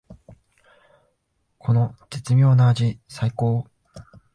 [1.59, 4.03] この絶妙な味さいこー！